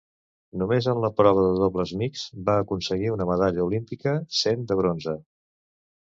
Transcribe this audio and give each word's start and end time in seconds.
Només 0.59 0.85
en 0.91 1.01
la 1.01 1.09
prova 1.17 1.41
de 1.47 1.49
dobles 1.63 1.91
mixts 1.99 2.23
va 2.47 2.55
aconseguir 2.61 3.11
una 3.15 3.27
medalla 3.33 3.65
olímpica, 3.67 4.15
sent 4.39 4.65
de 4.73 4.79
bronze. 4.81 5.15